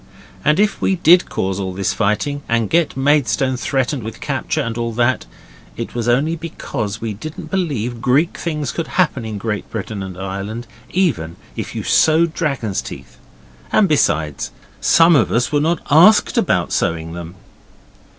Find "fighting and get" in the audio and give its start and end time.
1.93-2.97